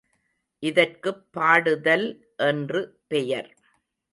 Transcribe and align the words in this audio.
இதற்குப் 0.63 1.27
பாடுதல் 1.31 2.07
என்று 2.43 2.81
பெயர். 3.07 3.51